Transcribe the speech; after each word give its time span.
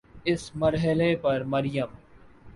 اس 0.25 0.51
مرحلے 0.55 1.15
پر 1.15 1.43
مریم 1.43 1.89